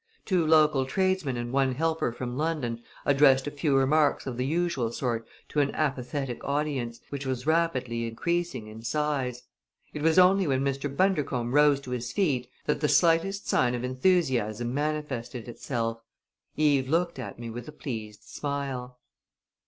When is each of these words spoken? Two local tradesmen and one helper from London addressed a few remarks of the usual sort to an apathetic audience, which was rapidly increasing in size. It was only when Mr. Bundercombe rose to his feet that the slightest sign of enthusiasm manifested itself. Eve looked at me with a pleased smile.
Two 0.25 0.47
local 0.47 0.83
tradesmen 0.87 1.37
and 1.37 1.51
one 1.53 1.75
helper 1.75 2.11
from 2.11 2.35
London 2.35 2.81
addressed 3.05 3.45
a 3.45 3.51
few 3.51 3.77
remarks 3.77 4.25
of 4.25 4.35
the 4.35 4.47
usual 4.47 4.91
sort 4.91 5.27
to 5.49 5.59
an 5.59 5.69
apathetic 5.75 6.43
audience, 6.43 7.01
which 7.09 7.23
was 7.27 7.45
rapidly 7.45 8.07
increasing 8.07 8.65
in 8.65 8.81
size. 8.81 9.43
It 9.93 10.01
was 10.01 10.17
only 10.17 10.47
when 10.47 10.63
Mr. 10.63 10.89
Bundercombe 10.89 11.53
rose 11.53 11.79
to 11.81 11.91
his 11.91 12.11
feet 12.11 12.49
that 12.65 12.81
the 12.81 12.89
slightest 12.89 13.47
sign 13.47 13.75
of 13.75 13.83
enthusiasm 13.83 14.73
manifested 14.73 15.47
itself. 15.47 16.01
Eve 16.57 16.89
looked 16.89 17.19
at 17.19 17.37
me 17.37 17.51
with 17.51 17.67
a 17.67 17.71
pleased 17.71 18.23
smile. 18.23 18.97